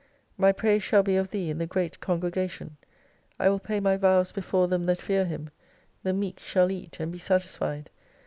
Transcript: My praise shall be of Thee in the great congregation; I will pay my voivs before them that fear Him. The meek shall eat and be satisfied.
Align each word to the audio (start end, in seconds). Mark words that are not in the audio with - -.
My 0.35 0.51
praise 0.51 0.81
shall 0.81 1.03
be 1.03 1.15
of 1.15 1.29
Thee 1.29 1.51
in 1.51 1.59
the 1.59 1.67
great 1.67 1.99
congregation; 1.99 2.75
I 3.39 3.49
will 3.49 3.59
pay 3.59 3.79
my 3.79 3.97
voivs 3.97 4.33
before 4.33 4.67
them 4.67 4.87
that 4.87 4.99
fear 4.99 5.25
Him. 5.25 5.51
The 6.01 6.11
meek 6.11 6.39
shall 6.39 6.71
eat 6.71 6.99
and 6.99 7.11
be 7.11 7.19
satisfied. 7.19 7.91